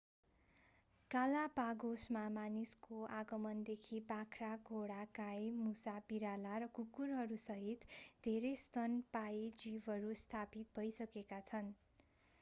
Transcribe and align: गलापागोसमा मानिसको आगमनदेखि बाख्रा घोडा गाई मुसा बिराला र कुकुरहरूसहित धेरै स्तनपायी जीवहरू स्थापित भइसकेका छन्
गलापागोसमा 1.11 2.21
मानिसको 2.31 3.01
आगमनदेखि 3.17 3.99
बाख्रा 4.07 4.49
घोडा 4.69 5.03
गाई 5.15 5.51
मुसा 5.59 5.93
बिराला 6.07 6.55
र 6.59 6.69
कुकुरहरूसहित 6.75 7.85
धेरै 8.23 8.53
स्तनपायी 8.63 9.47
जीवहरू 9.59 10.15
स्थापित 10.23 10.73
भइसकेका 10.79 11.43
छन् 11.45 11.71